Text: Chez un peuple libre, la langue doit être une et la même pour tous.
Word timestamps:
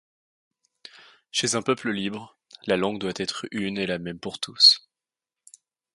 Chez 1.29 1.53
un 1.53 1.61
peuple 1.61 1.91
libre, 1.91 2.35
la 2.65 2.75
langue 2.75 2.97
doit 2.97 3.13
être 3.17 3.45
une 3.51 3.77
et 3.77 3.85
la 3.85 3.99
même 3.99 4.17
pour 4.17 4.39
tous. 4.39 4.89